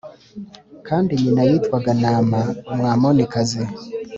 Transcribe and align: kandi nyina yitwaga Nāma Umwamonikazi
kandi 0.87 1.11
nyina 1.21 1.41
yitwaga 1.49 1.91
Nāma 2.01 2.39
Umwamonikazi 2.71 3.61